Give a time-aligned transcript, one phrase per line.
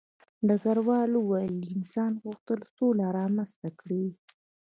[0.47, 4.05] ډګروال وویل انسان غوښتل سوله رامنځته کړي